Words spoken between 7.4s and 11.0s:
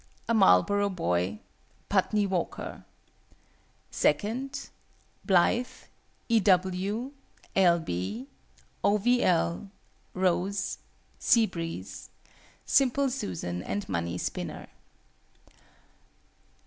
L. B. O. V. L. ROSE.